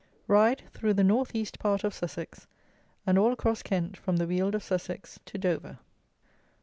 [0.27, 2.47] RIDE THROUGH THE NORTH EAST PART OF SUSSEX,
[3.05, 5.77] AND ALL ACROSS KENT, FROM THE WEALD OF SUSSEX, TO DOVER.